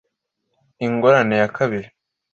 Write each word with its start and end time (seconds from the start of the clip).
Ingorane 0.85 1.35
ya 1.41 1.47
kabiri 1.57 1.89